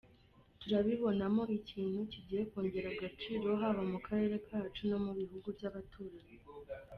[0.61, 6.35] Turabibonamo ikintu kigiye kongera agaciro haba mu karere kacu no mu bihugu by’abaturanyi.